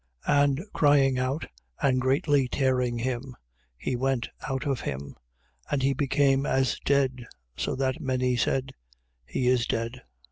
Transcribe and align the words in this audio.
9:25. 0.27 0.35
And 0.43 0.61
crying 0.73 1.19
out 1.19 1.45
and 1.79 2.01
greatly 2.01 2.47
tearing 2.47 2.97
him, 2.97 3.35
he 3.77 3.95
went 3.95 4.29
our 4.49 4.57
of 4.67 4.81
him. 4.81 5.15
And 5.69 5.83
he 5.83 5.93
became 5.93 6.43
as 6.43 6.79
dead, 6.85 7.27
so 7.55 7.75
that 7.75 8.01
many 8.01 8.35
said: 8.35 8.71
He 9.27 9.47
is 9.47 9.67
dead. 9.67 10.01